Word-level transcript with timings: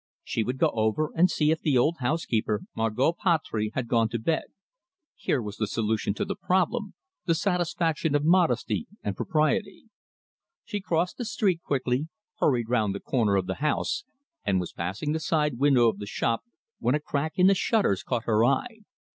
She 0.23 0.41
would 0.43 0.57
go 0.57 0.71
over 0.73 1.11
and 1.15 1.29
see 1.29 1.51
if 1.51 1.61
the 1.61 1.77
old 1.77 1.97
housekeeper, 1.99 2.61
Margot 2.75 3.13
Patry, 3.23 3.69
had 3.75 3.87
gone 3.87 4.09
to 4.09 4.17
bed. 4.17 4.45
Here 5.15 5.39
was 5.43 5.57
the 5.57 5.67
solution 5.67 6.15
to 6.15 6.25
the 6.25 6.35
problem, 6.35 6.95
the 7.25 7.35
satisfaction 7.35 8.15
of 8.15 8.25
modesty 8.25 8.87
and 9.03 9.15
propriety. 9.15 9.89
She 10.65 10.81
crossed 10.81 11.17
the 11.19 11.25
street 11.25 11.61
quickly, 11.61 12.07
hurried 12.39 12.67
round 12.67 12.95
the 12.95 12.99
corner 12.99 13.35
of 13.35 13.45
the 13.45 13.55
house, 13.61 14.03
and 14.43 14.59
was 14.59 14.73
passing 14.73 15.11
the 15.11 15.19
side 15.19 15.59
window 15.59 15.87
of 15.87 15.99
the 15.99 16.07
shop, 16.07 16.45
when 16.79 16.95
a 16.95 16.99
crack 16.99 17.33
in 17.35 17.45
the 17.45 17.53
shutters 17.53 18.01
caught 18.01 18.23
her 18.23 18.43
eye. 18.43 18.79